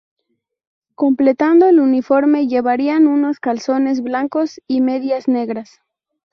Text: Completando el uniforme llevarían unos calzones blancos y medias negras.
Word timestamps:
Completando 0.95 1.67
el 1.67 1.79
uniforme 1.79 2.47
llevarían 2.47 3.05
unos 3.05 3.39
calzones 3.39 4.01
blancos 4.01 4.59
y 4.67 4.81
medias 4.81 5.27
negras. 5.27 5.79